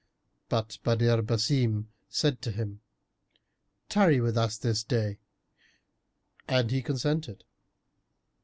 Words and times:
But 0.49 0.79
Badr 0.81 1.21
Basim 1.21 1.85
said 2.09 2.41
to 2.41 2.51
him, 2.51 2.81
"Tarry 3.87 4.19
with 4.19 4.35
us 4.35 4.57
this 4.57 4.83
day;" 4.83 5.19
and 6.47 6.71
he 6.71 6.81
consented. 6.81 7.43